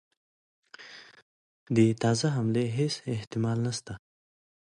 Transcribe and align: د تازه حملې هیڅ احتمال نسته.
د 1.75 1.77
تازه 2.01 2.27
حملې 2.35 2.65
هیڅ 2.77 2.93
احتمال 3.15 3.57
نسته. 3.65 3.93